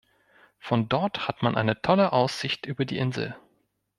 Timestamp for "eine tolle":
1.55-2.11